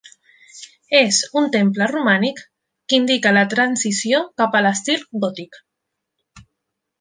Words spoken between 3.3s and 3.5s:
la